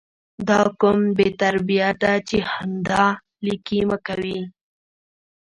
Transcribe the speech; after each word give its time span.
دا 0.47 0.59
کوم 0.79 0.99
بې 1.17 1.27
تربیه 1.41 1.89
ده 2.03 2.13
چې 2.27 2.37
همدا 2.51 3.05
💩 3.17 3.17
لیکي 3.45 3.79
مه 3.89 3.97
کوي 4.05 4.39